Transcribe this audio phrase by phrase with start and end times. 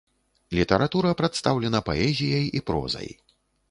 [0.59, 3.09] Літаратура прадстаўлена паэзіяй і прозай.